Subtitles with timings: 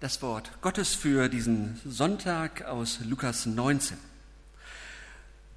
[0.00, 3.98] das Wort Gottes für diesen Sonntag aus Lukas 19.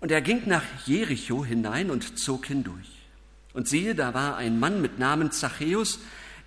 [0.01, 3.07] Und er ging nach Jericho hinein und zog hindurch.
[3.53, 5.99] Und siehe, da war ein Mann mit Namen Zachäus,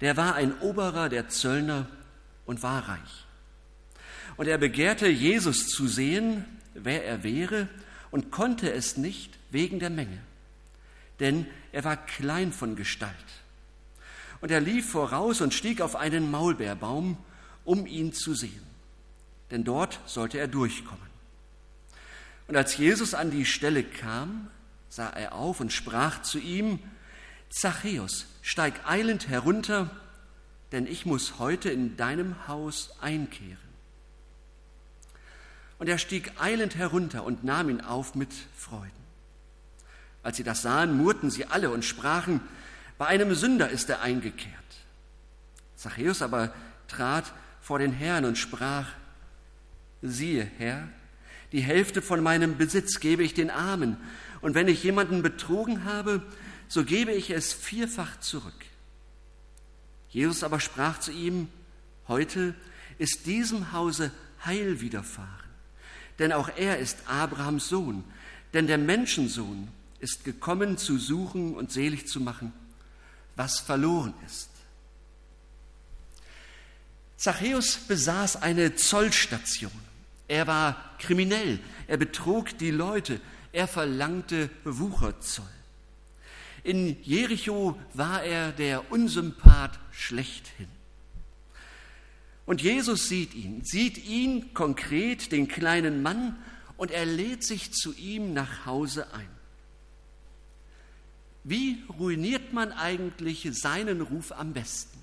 [0.02, 1.86] der war ein Oberer der Zöllner
[2.44, 3.24] und war reich.
[4.36, 6.44] Und er begehrte Jesus zu sehen,
[6.74, 7.66] wer er wäre,
[8.10, 10.18] und konnte es nicht wegen der Menge,
[11.18, 13.14] denn er war klein von Gestalt.
[14.42, 17.16] Und er lief voraus und stieg auf einen Maulbeerbaum,
[17.66, 18.62] um ihn zu sehen,
[19.50, 21.06] denn dort sollte er durchkommen.
[22.48, 24.48] Und als Jesus an die Stelle kam,
[24.88, 26.78] sah er auf und sprach zu ihm,
[27.50, 29.90] Zachäus, steig eilend herunter,
[30.72, 33.58] denn ich muss heute in deinem Haus einkehren.
[35.78, 38.90] Und er stieg eilend herunter und nahm ihn auf mit Freuden.
[40.22, 42.40] Als sie das sahen, murrten sie alle und sprachen,
[42.98, 44.54] bei einem Sünder ist er eingekehrt.
[45.76, 46.52] Zachäus aber
[46.88, 47.32] trat
[47.66, 48.86] vor den Herrn und sprach,
[50.00, 50.88] siehe, Herr,
[51.50, 53.96] die Hälfte von meinem Besitz gebe ich den Armen,
[54.40, 56.22] und wenn ich jemanden betrogen habe,
[56.68, 58.54] so gebe ich es vierfach zurück.
[60.10, 61.48] Jesus aber sprach zu ihm,
[62.06, 62.54] heute
[62.98, 64.12] ist diesem Hause
[64.44, 65.50] Heil widerfahren,
[66.20, 68.04] denn auch er ist Abrahams Sohn,
[68.54, 69.66] denn der Menschensohn
[69.98, 72.52] ist gekommen zu suchen und selig zu machen,
[73.34, 74.55] was verloren ist.
[77.16, 79.72] Zachäus besaß eine Zollstation.
[80.28, 83.20] Er war kriminell, er betrog die Leute,
[83.52, 85.44] er verlangte Wucherzoll.
[86.62, 90.68] In Jericho war er der Unsympath schlechthin.
[92.44, 96.36] Und Jesus sieht ihn, sieht ihn konkret, den kleinen Mann,
[96.76, 99.28] und er lädt sich zu ihm nach Hause ein.
[101.44, 104.95] Wie ruiniert man eigentlich seinen Ruf am besten?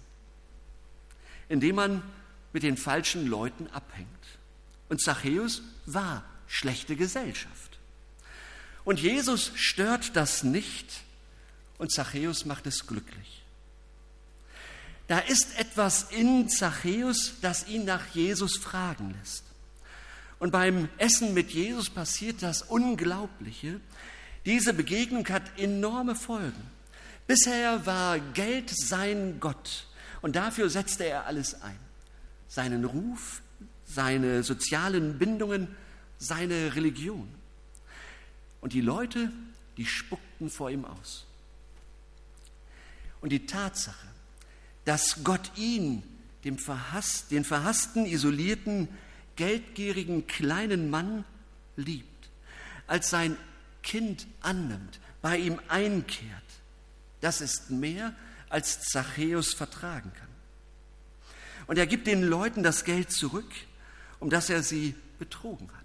[1.49, 2.03] Indem man
[2.51, 4.09] mit den falschen Leuten abhängt.
[4.89, 7.79] Und Zachäus war schlechte Gesellschaft.
[8.85, 11.01] Und Jesus stört das nicht
[11.77, 13.43] und Zachäus macht es glücklich.
[15.07, 19.43] Da ist etwas in Zachäus, das ihn nach Jesus fragen lässt.
[20.39, 23.79] Und beim Essen mit Jesus passiert das Unglaubliche.
[24.45, 26.71] Diese Begegnung hat enorme Folgen.
[27.27, 29.87] Bisher war Geld sein Gott.
[30.23, 31.77] Und dafür setzte er alles ein.
[32.47, 33.41] Seinen Ruf,
[33.83, 35.67] seine sozialen Bindungen,
[36.17, 37.27] seine Religion.
[38.61, 39.33] Und die Leute,
[39.75, 41.25] die spuckten vor ihm aus.
[43.19, 44.07] Und die Tatsache,
[44.85, 46.03] dass Gott ihn,
[46.45, 48.87] dem verhasst, den verhassten, isolierten,
[49.35, 51.25] geldgierigen kleinen Mann
[51.75, 52.29] liebt,
[52.87, 53.35] als sein
[53.81, 56.43] Kind annimmt, bei ihm einkehrt,
[57.19, 58.15] das ist mehr
[58.53, 60.27] als Zachäus vertragen kann.
[61.65, 63.51] Und er gibt den Leuten das Geld zurück,
[64.19, 65.83] um das er sie betrogen hat.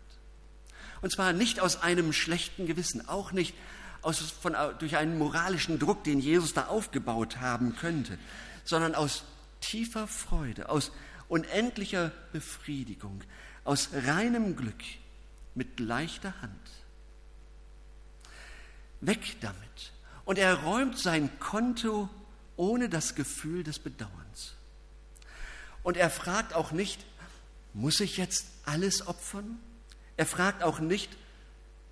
[1.01, 3.55] Und zwar nicht aus einem schlechten Gewissen, auch nicht
[4.03, 8.19] aus, von, durch einen moralischen Druck, den Jesus da aufgebaut haben könnte,
[8.65, 9.25] sondern aus
[9.63, 10.93] tiefer Freude, aus
[11.29, 13.23] unendlicher Befriedigung,
[13.65, 14.85] aus reinem Glück,
[15.55, 16.71] mit leichter Hand.
[19.01, 19.93] Weg damit.
[20.27, 22.11] Und er räumt sein Konto
[22.59, 24.55] ohne das Gefühl des Bedauerns.
[25.83, 27.07] Und er fragt auch nicht,
[27.73, 29.59] muss ich jetzt alles opfern?
[30.17, 31.17] Er fragt auch nicht,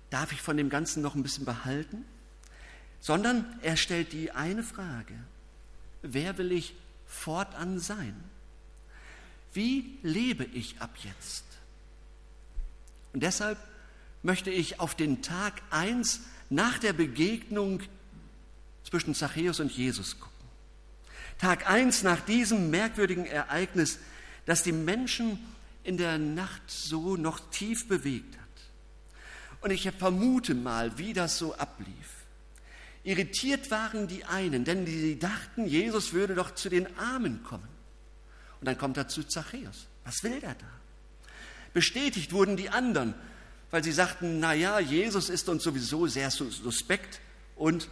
[0.09, 2.05] darf ich von dem Ganzen noch ein bisschen behalten?
[2.99, 5.13] Sondern er stellt die eine Frage,
[6.01, 8.15] wer will ich fortan sein?
[9.53, 11.45] Wie lebe ich ab jetzt?
[13.13, 13.57] Und deshalb
[14.21, 17.81] möchte ich auf den Tag eins nach der Begegnung
[18.83, 20.36] zwischen Zachäus und Jesus gucken.
[21.37, 23.99] Tag eins nach diesem merkwürdigen Ereignis,
[24.45, 25.39] das die Menschen
[25.83, 28.43] in der Nacht so noch tief bewegt hat.
[29.61, 32.17] Und ich vermute mal, wie das so ablief.
[33.03, 37.67] Irritiert waren die einen, denn sie dachten, Jesus würde doch zu den Armen kommen.
[38.59, 39.87] Und dann kommt er zu Zachäus.
[40.03, 40.67] Was will er da?
[41.73, 43.13] Bestätigt wurden die anderen,
[43.71, 47.19] weil sie sagten, na ja, Jesus ist uns sowieso sehr suspekt
[47.55, 47.89] und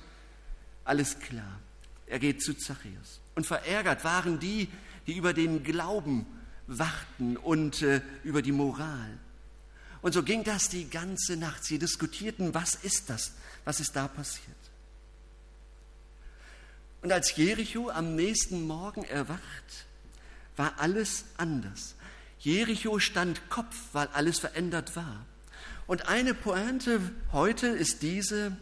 [0.84, 1.60] alles klar.
[2.08, 3.22] Er geht zu Zachäus.
[3.36, 4.70] Und verärgert waren die,
[5.08, 6.26] die über den Glauben
[6.68, 9.20] wachten und äh, über die Moral.
[10.02, 11.64] Und so ging das die ganze Nacht.
[11.64, 13.34] Sie diskutierten, was ist das?
[13.66, 14.56] Was ist da passiert?
[17.02, 19.86] Und als Jericho am nächsten Morgen erwacht,
[20.56, 21.96] war alles anders.
[22.40, 25.26] Jericho stand Kopf, weil alles verändert war.
[25.88, 27.00] Und eine Pointe
[27.32, 28.56] heute ist diese,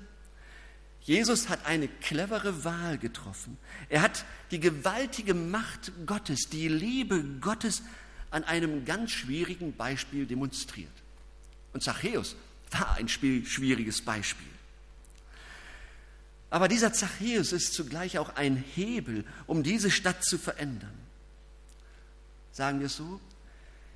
[1.04, 3.58] Jesus hat eine clevere Wahl getroffen.
[3.90, 7.84] Er hat die gewaltige Macht Gottes, die Liebe Gottes
[8.32, 10.92] an einem ganz schwierigen Beispiel demonstriert.
[11.74, 12.36] Und Zachäus
[12.72, 14.48] war ein schwieriges Beispiel.
[16.50, 20.98] Aber dieser Zachäus ist zugleich auch ein Hebel, um diese Stadt zu verändern.
[22.52, 23.20] Sagen wir es so?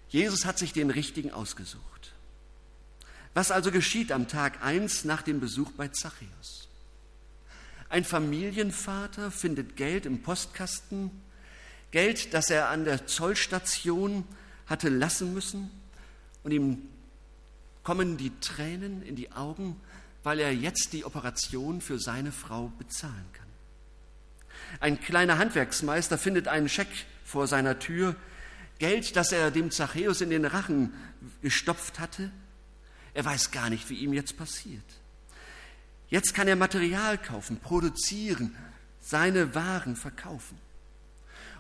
[0.10, 2.14] Jesus hat sich den Richtigen ausgesucht.
[3.34, 6.67] Was also geschieht am Tag 1 nach dem Besuch bei Zachäus?
[7.90, 11.12] Ein Familienvater findet Geld im Postkasten,
[11.92, 14.26] Geld, das er an der Zollstation
[14.66, 15.72] hatte lassen müssen,
[16.44, 16.82] und ihm
[17.84, 19.80] kommen die Tränen in die Augen,
[20.24, 23.48] weil er jetzt die Operation für seine Frau bezahlen kann.
[24.82, 26.90] Ein kleiner Handwerksmeister findet einen Scheck
[27.24, 28.16] vor seiner Tür,
[28.80, 30.94] Geld, das er dem Zachäus in den Rachen
[31.42, 32.32] gestopft hatte.
[33.14, 34.84] Er weiß gar nicht, wie ihm jetzt passiert.
[36.10, 38.56] Jetzt kann er Material kaufen, produzieren,
[39.02, 40.58] seine Waren verkaufen.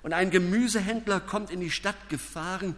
[0.04, 2.76] Und ein Gemüsehändler kommt in die Stadt gefahren,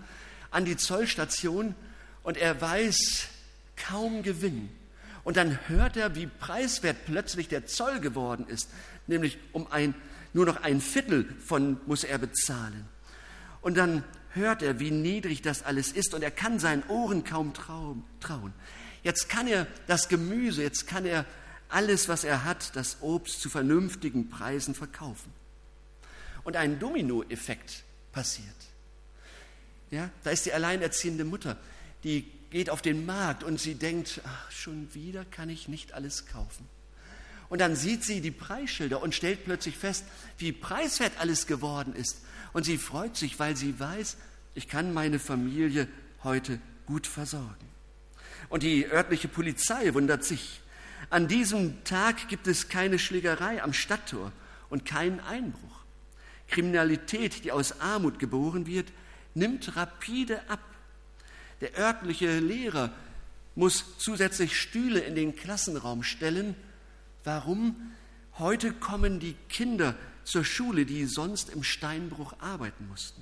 [0.51, 1.75] an die Zollstation,
[2.23, 3.27] und er weiß
[3.75, 4.69] kaum Gewinn.
[5.23, 8.69] Und dann hört er, wie preiswert plötzlich der Zoll geworden ist,
[9.07, 9.93] nämlich um ein,
[10.33, 12.87] nur noch ein Viertel von muss er bezahlen.
[13.61, 17.53] Und dann hört er, wie niedrig das alles ist und er kann seinen Ohren kaum
[17.53, 18.53] trauen.
[19.03, 21.25] Jetzt kann er das Gemüse, jetzt kann er
[21.69, 25.31] alles, was er hat, das Obst zu vernünftigen Preisen verkaufen.
[26.43, 28.47] Und ein Dominoeffekt passiert.
[29.91, 31.57] Ja, da ist die alleinerziehende Mutter,
[32.03, 36.25] die geht auf den Markt und sie denkt, ach, schon wieder kann ich nicht alles
[36.25, 36.67] kaufen.
[37.49, 40.05] Und dann sieht sie die Preisschilder und stellt plötzlich fest,
[40.37, 42.21] wie preiswert alles geworden ist.
[42.53, 44.17] Und sie freut sich, weil sie weiß,
[44.53, 45.87] ich kann meine Familie
[46.23, 47.69] heute gut versorgen.
[48.49, 50.61] Und die örtliche Polizei wundert sich.
[51.09, 54.31] An diesem Tag gibt es keine Schlägerei am Stadttor
[54.69, 55.79] und keinen Einbruch.
[56.47, 58.91] Kriminalität, die aus Armut geboren wird,
[59.33, 60.59] nimmt rapide ab.
[61.61, 62.91] Der örtliche Lehrer
[63.55, 66.55] muss zusätzlich Stühle in den Klassenraum stellen.
[67.23, 67.75] Warum?
[68.37, 73.21] Heute kommen die Kinder zur Schule, die sonst im Steinbruch arbeiten mussten.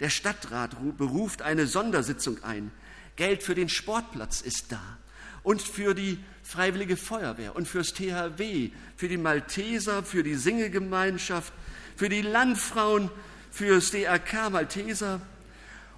[0.00, 2.72] Der Stadtrat beruft eine Sondersitzung ein.
[3.14, 4.98] Geld für den Sportplatz ist da
[5.46, 11.52] und für die Freiwillige Feuerwehr und fürs THW, für die Malteser, für die Singegemeinschaft,
[11.94, 13.12] für die Landfrauen,
[13.52, 15.20] fürs DRK Malteser.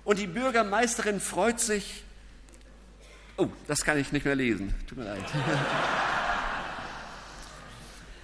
[0.04, 2.04] Und die Bürgermeisterin freut sich.
[3.38, 4.74] Oh, das kann ich nicht mehr lesen.
[4.86, 5.24] Tut mir leid.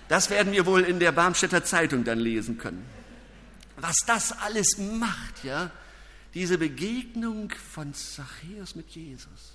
[0.07, 2.85] Das werden wir wohl in der Barmstädter Zeitung dann lesen können.
[3.79, 5.71] Was das alles macht, ja,
[6.35, 9.55] diese Begegnung von Zachäus mit Jesus.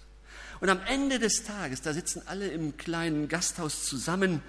[0.62, 4.42] Und am Ende des Tages, da sitzen alle im kleinen Gasthaus zusammen.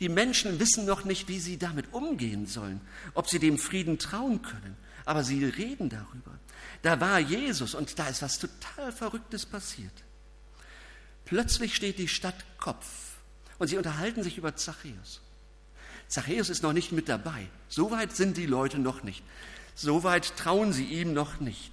[0.00, 2.80] Die Menschen wissen noch nicht, wie sie damit umgehen sollen,
[3.14, 4.76] ob sie dem Frieden trauen können.
[5.04, 6.38] Aber sie reden darüber.
[6.82, 9.92] Da war Jesus und da ist was total Verrücktes passiert.
[11.24, 12.86] Plötzlich steht die Stadt Kopf
[13.58, 15.20] und sie unterhalten sich über Zachäus.
[16.08, 17.48] Zachäus ist noch nicht mit dabei.
[17.68, 19.22] So weit sind die Leute noch nicht.
[19.74, 21.72] So weit trauen sie ihm noch nicht.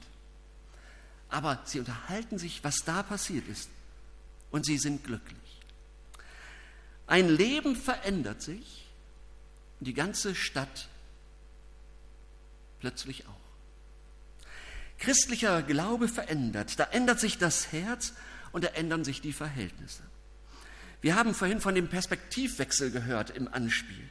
[1.30, 3.70] Aber sie unterhalten sich, was da passiert ist.
[4.52, 5.38] Und sie sind glücklich.
[7.06, 8.88] Ein Leben verändert sich
[9.80, 10.89] und die ganze Stadt
[12.80, 13.36] plötzlich auch.
[15.00, 16.80] Christlicher Glaube verändert.
[16.80, 18.13] Da ändert sich das Herz
[18.51, 20.03] und da ändern sich die Verhältnisse.
[21.01, 24.10] Wir haben vorhin von dem Perspektivwechsel gehört im Anspiel.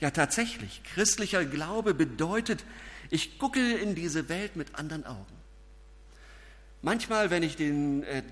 [0.00, 2.64] Ja, tatsächlich, christlicher Glaube bedeutet,
[3.08, 5.35] ich gucke in diese Welt mit anderen Augen.
[6.86, 8.22] Manchmal, wenn ich den äh,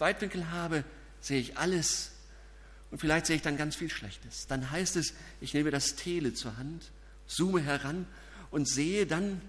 [0.00, 0.82] Weitwinkel habe,
[1.20, 2.10] sehe ich alles
[2.90, 4.48] und vielleicht sehe ich dann ganz viel Schlechtes.
[4.48, 6.90] Dann heißt es, ich nehme das Tele zur Hand,
[7.28, 8.08] zoome heran
[8.50, 9.40] und sehe dann,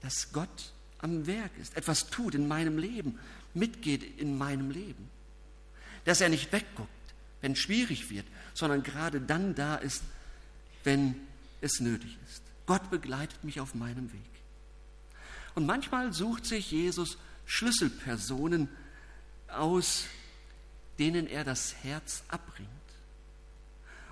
[0.00, 3.18] dass Gott am Werk ist, etwas tut in meinem Leben,
[3.52, 5.10] mitgeht in meinem Leben.
[6.06, 6.88] Dass er nicht wegguckt,
[7.42, 10.04] wenn es schwierig wird, sondern gerade dann da ist,
[10.84, 11.16] wenn
[11.60, 12.40] es nötig ist.
[12.64, 14.22] Gott begleitet mich auf meinem Weg.
[15.54, 17.18] Und manchmal sucht sich Jesus
[17.50, 18.68] Schlüsselpersonen
[19.48, 20.04] aus,
[21.00, 22.70] denen er das Herz abbringt.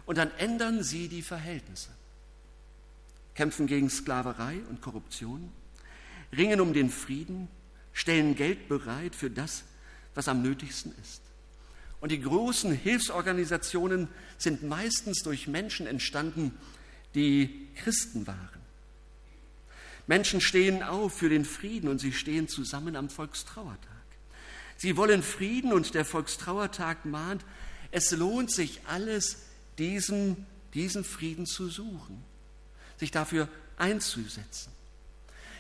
[0.06, 1.90] Und dann ändern sie die Verhältnisse.
[3.36, 5.52] Kämpfen gegen Sklaverei und Korruption,
[6.36, 7.46] ringen um den Frieden,
[7.92, 9.62] stellen Geld bereit für das,
[10.16, 11.22] was am nötigsten ist.
[12.00, 16.58] Und die großen Hilfsorganisationen sind meistens durch Menschen entstanden,
[17.14, 18.67] die Christen waren.
[20.08, 23.78] Menschen stehen auf für den Frieden und sie stehen zusammen am Volkstrauertag.
[24.76, 27.44] Sie wollen Frieden und der Volkstrauertag mahnt,
[27.92, 29.44] es lohnt sich alles,
[29.78, 32.24] diesen, diesen Frieden zu suchen,
[32.96, 34.72] sich dafür einzusetzen.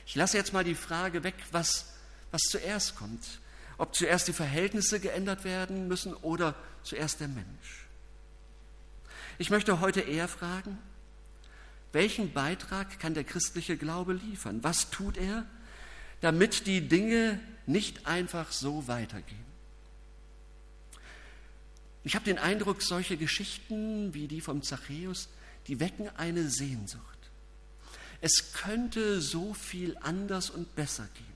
[0.06, 1.86] Ich lasse jetzt mal die Frage weg, was
[2.30, 3.40] was zuerst kommt,
[3.76, 7.86] ob zuerst die Verhältnisse geändert werden müssen oder zuerst der Mensch.
[9.38, 10.78] Ich möchte heute eher fragen,
[11.92, 14.62] welchen Beitrag kann der christliche Glaube liefern?
[14.62, 15.46] Was tut er,
[16.20, 19.48] damit die Dinge nicht einfach so weitergehen?
[22.04, 25.28] Ich habe den Eindruck, solche Geschichten wie die vom Zachäus,
[25.66, 27.02] die wecken eine Sehnsucht.
[28.20, 31.26] Es könnte so viel anders und besser gehen.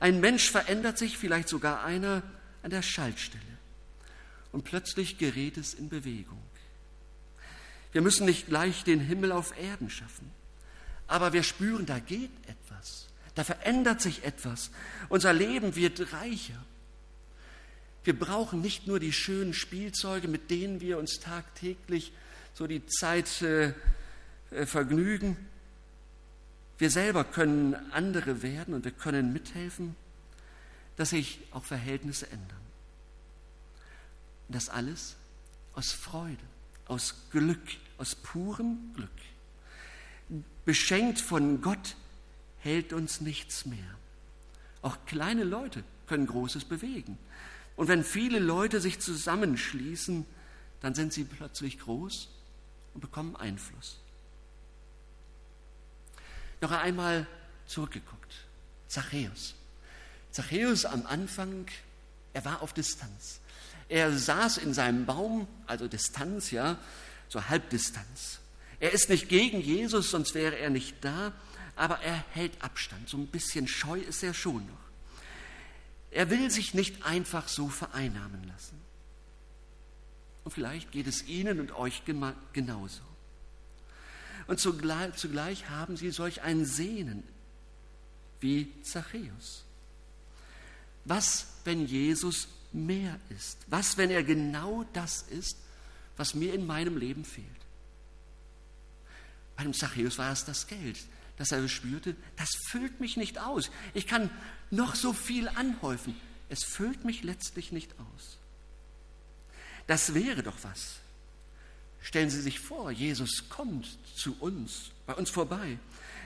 [0.00, 2.22] Ein Mensch verändert sich, vielleicht sogar einer,
[2.62, 3.42] an der Schaltstelle.
[4.50, 6.42] Und plötzlich gerät es in Bewegung.
[7.92, 10.30] Wir müssen nicht gleich den Himmel auf Erden schaffen.
[11.06, 13.08] Aber wir spüren, da geht etwas.
[13.34, 14.70] Da verändert sich etwas.
[15.08, 16.64] Unser Leben wird reicher.
[18.04, 22.12] Wir brauchen nicht nur die schönen Spielzeuge, mit denen wir uns tagtäglich
[22.54, 23.74] so die Zeit äh,
[24.50, 25.36] äh vergnügen.
[26.78, 29.94] Wir selber können andere werden und wir können mithelfen,
[30.96, 32.60] dass sich auch Verhältnisse ändern.
[34.48, 35.16] Und das alles
[35.74, 36.42] aus Freude,
[36.92, 37.62] aus Glück,
[37.96, 39.08] aus purem Glück.
[40.66, 41.96] Beschenkt von Gott
[42.58, 43.78] hält uns nichts mehr.
[44.82, 47.18] Auch kleine Leute können Großes bewegen.
[47.76, 50.26] Und wenn viele Leute sich zusammenschließen,
[50.80, 52.28] dann sind sie plötzlich groß
[52.92, 53.98] und bekommen Einfluss.
[56.60, 57.26] Noch einmal
[57.66, 58.34] zurückgeguckt.
[58.86, 59.54] Zachäus.
[60.30, 61.66] Zachäus am Anfang,
[62.34, 63.40] er war auf Distanz.
[63.92, 66.78] Er saß in seinem Baum, also Distanz, ja,
[67.28, 68.38] so Halbdistanz.
[68.80, 71.34] Er ist nicht gegen Jesus, sonst wäre er nicht da,
[71.76, 73.10] aber er hält Abstand.
[73.10, 74.78] So ein bisschen scheu ist er schon noch.
[76.10, 78.80] Er will sich nicht einfach so vereinnahmen lassen.
[80.44, 82.02] Und vielleicht geht es Ihnen und euch
[82.54, 83.02] genauso.
[84.46, 87.24] Und zugleich, zugleich haben Sie solch ein Sehnen
[88.40, 89.64] wie Zachäus.
[91.04, 93.58] Was, wenn Jesus mehr ist?
[93.68, 95.56] Was, wenn er genau das ist,
[96.16, 97.46] was mir in meinem Leben fehlt?
[99.56, 100.98] Bei dem Zachäus war es das Geld,
[101.36, 103.70] das er spürte, das füllt mich nicht aus.
[103.94, 104.30] Ich kann
[104.70, 106.14] noch so viel anhäufen.
[106.48, 108.38] Es füllt mich letztlich nicht aus.
[109.86, 110.96] Das wäre doch was.
[112.02, 115.78] Stellen Sie sich vor, Jesus kommt zu uns, bei uns vorbei.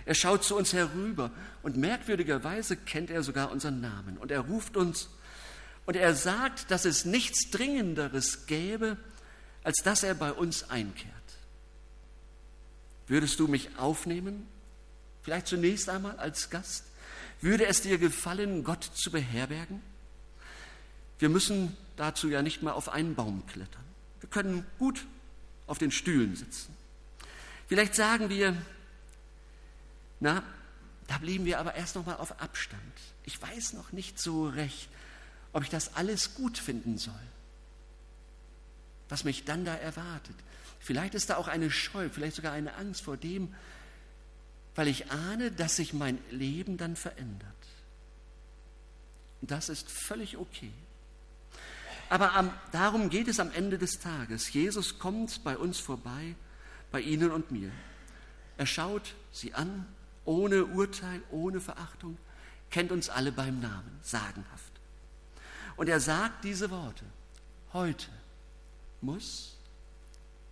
[0.07, 1.31] Er schaut zu uns herüber
[1.63, 4.17] und merkwürdigerweise kennt er sogar unseren Namen.
[4.19, 5.09] Und er ruft uns
[5.87, 8.97] und er sagt, dass es nichts Dringenderes gäbe,
[9.63, 11.13] als dass er bei uns einkehrt.
[13.07, 14.47] Würdest du mich aufnehmen?
[15.23, 16.85] Vielleicht zunächst einmal als Gast?
[17.41, 19.81] Würde es dir gefallen, Gott zu beherbergen?
[21.19, 23.85] Wir müssen dazu ja nicht mal auf einen Baum klettern.
[24.21, 25.07] Wir können gut
[25.67, 26.75] auf den Stühlen sitzen.
[27.69, 28.57] Vielleicht sagen wir,
[30.21, 30.43] na,
[31.07, 32.81] da blieben wir aber erst noch mal auf Abstand.
[33.25, 34.89] Ich weiß noch nicht so recht,
[35.53, 37.15] ob ich das alles gut finden soll,
[39.09, 40.37] was mich dann da erwartet.
[40.79, 43.55] Vielleicht ist da auch eine Scheu, vielleicht sogar eine Angst vor dem,
[44.75, 47.51] weil ich ahne, dass sich mein Leben dann verändert.
[49.41, 50.73] Und das ist völlig okay.
[52.09, 54.53] Aber am, darum geht es am Ende des Tages.
[54.53, 56.37] Jesus kommt bei uns vorbei,
[56.93, 57.71] bei Ihnen und mir.
[58.59, 59.87] Er schaut sie an
[60.25, 62.19] ohne Urteil, ohne Verachtung,
[62.71, 64.73] kennt uns alle beim Namen, sagenhaft.
[65.77, 67.05] Und er sagt diese Worte,
[67.73, 68.09] heute
[69.01, 69.57] muss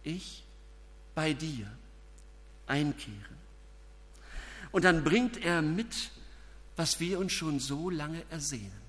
[0.02, 0.44] ich
[1.14, 1.66] bei dir
[2.66, 3.38] einkehren.
[4.70, 6.10] Und dann bringt er mit,
[6.76, 8.82] was wir uns schon so lange ersehnen.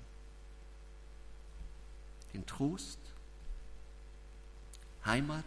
[2.34, 2.98] Den Trost,
[5.04, 5.44] Heimat,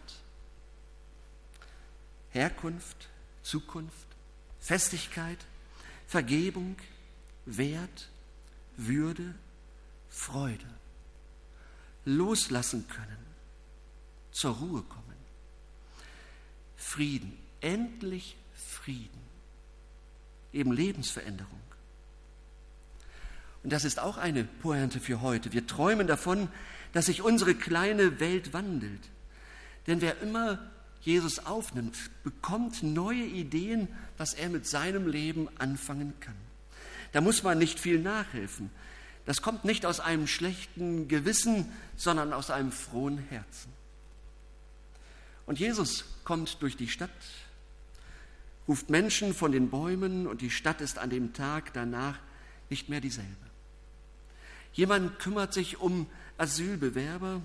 [2.30, 3.08] Herkunft,
[3.42, 4.06] Zukunft,
[4.60, 5.38] Festigkeit,
[6.06, 6.76] Vergebung,
[7.46, 8.08] Wert,
[8.76, 9.34] Würde,
[10.08, 10.79] Freude.
[12.16, 13.18] Loslassen können,
[14.32, 15.04] zur Ruhe kommen.
[16.76, 19.20] Frieden, endlich Frieden.
[20.52, 21.60] Eben Lebensveränderung.
[23.62, 25.52] Und das ist auch eine Pointe für heute.
[25.52, 26.48] Wir träumen davon,
[26.92, 29.02] dass sich unsere kleine Welt wandelt.
[29.86, 30.58] Denn wer immer
[31.02, 33.88] Jesus aufnimmt, bekommt neue Ideen,
[34.18, 36.34] was er mit seinem Leben anfangen kann.
[37.12, 38.70] Da muss man nicht viel nachhelfen.
[39.30, 43.72] Das kommt nicht aus einem schlechten Gewissen, sondern aus einem frohen Herzen.
[45.46, 47.12] Und Jesus kommt durch die Stadt,
[48.66, 52.18] ruft Menschen von den Bäumen und die Stadt ist an dem Tag danach
[52.70, 53.30] nicht mehr dieselbe.
[54.72, 57.40] Jemand kümmert sich um Asylbewerber,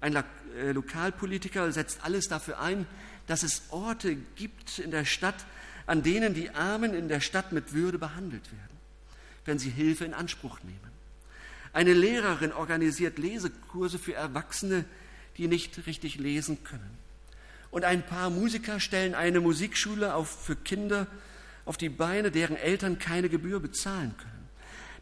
[0.00, 0.14] ein
[0.56, 2.86] äh, Lokalpolitiker setzt alles dafür ein,
[3.26, 5.44] dass es Orte gibt in der Stadt,
[5.86, 8.76] an denen die Armen in der Stadt mit Würde behandelt werden.
[9.44, 10.95] wenn sie Hilfe in Anspruch nehmen.
[11.72, 14.84] Eine Lehrerin organisiert Lesekurse für Erwachsene,
[15.36, 16.98] die nicht richtig lesen können.
[17.70, 21.06] Und ein paar Musiker stellen eine Musikschule auf für Kinder
[21.64, 24.48] auf die Beine, deren Eltern keine Gebühr bezahlen können.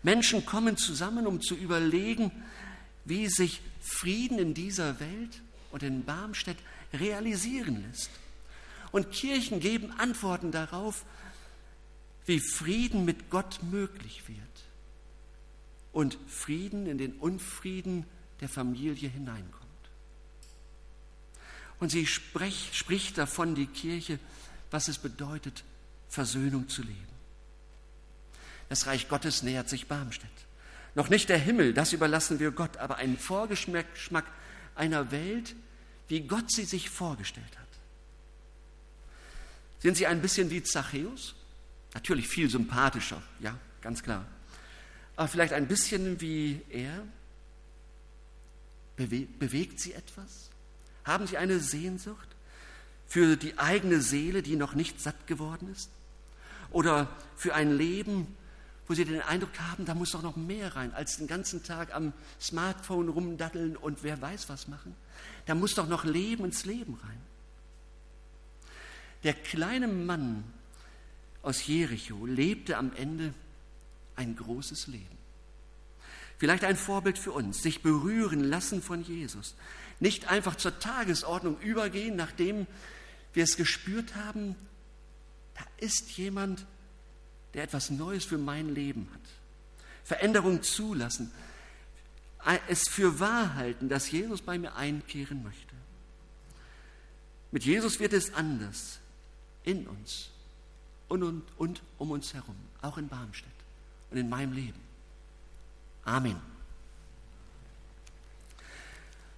[0.03, 2.33] Menschen kommen zusammen, um zu überlegen,
[3.05, 6.59] wie sich Frieden in dieser Welt und in Barmstedt
[6.93, 8.11] realisieren lässt.
[8.93, 11.05] Und Kirchen geben Antworten darauf,
[12.27, 14.65] wie Frieden mit Gott möglich wird
[15.95, 18.05] und Frieden in den Unfrieden
[18.41, 19.65] der Familie hineinkommt.
[21.81, 24.19] Und sie sprech, spricht davon, die Kirche,
[24.71, 25.65] was es bedeutet,
[26.09, 27.15] Versöhnung zu leben.
[28.69, 30.31] Das Reich Gottes nähert sich Barmstedt.
[30.97, 34.27] Noch nicht der Himmel, das überlassen wir Gott, aber ein Vorgeschmack
[34.75, 35.55] einer Welt,
[36.09, 37.65] wie Gott sie sich vorgestellt hat.
[39.81, 41.35] Sind Sie ein bisschen wie Zachäus?
[41.93, 44.27] Natürlich viel sympathischer, ja, ganz klar.
[45.17, 47.05] Aber vielleicht ein bisschen wie er?
[48.97, 50.51] Bewe bewegt Sie etwas?
[51.05, 52.29] Haben Sie eine Sehnsucht
[53.07, 55.91] für die eigene Seele, die noch nicht satt geworden ist?
[56.71, 58.35] Oder für ein Leben,
[58.87, 61.95] wo Sie den Eindruck haben, da muss doch noch mehr rein, als den ganzen Tag
[61.95, 64.95] am Smartphone rumdatteln und wer weiß was machen?
[65.47, 67.21] Da muss doch noch Leben ins Leben rein.
[69.23, 70.45] Der kleine Mann
[71.43, 73.33] aus Jericho lebte am Ende
[74.17, 75.19] ein großes Leben.
[76.39, 79.55] Vielleicht ein Vorbild für uns, sich berühren lassen von Jesus.
[80.01, 82.67] Nicht einfach zur Tagesordnung übergehen, nachdem
[83.33, 84.57] wir es gespürt haben,
[85.55, 86.67] da ist jemand,
[87.55, 89.21] der etwas Neues für mein Leben hat.
[90.03, 91.31] Veränderung zulassen,
[92.69, 95.75] es für wahr halten, dass Jesus bei mir einkehren möchte.
[97.53, 98.99] Mit Jesus wird es anders
[99.63, 100.31] in uns
[101.09, 103.54] und, und, und um uns herum, auch in Barmstedt
[104.15, 104.81] und in meinem Leben.
[106.05, 106.54] Amen.